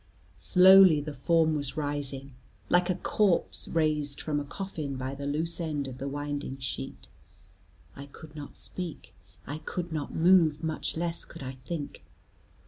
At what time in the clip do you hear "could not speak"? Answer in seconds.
8.07-9.13